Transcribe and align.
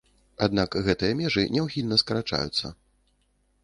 Аднак 0.45 0.77
гэтыя 0.87 1.19
межы 1.21 1.45
няўхільна 1.59 2.03
скарачаюцца. 2.05 2.77